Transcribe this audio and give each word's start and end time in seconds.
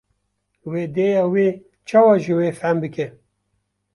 wê 0.69 0.81
dêya 0.95 1.23
we 1.33 1.45
çawa 1.87 2.15
ji 2.23 2.33
we 2.37 2.47
fehm 2.59 2.77
bike 2.83 3.05